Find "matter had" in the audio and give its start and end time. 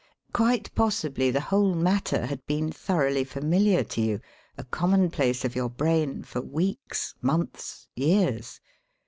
1.75-2.43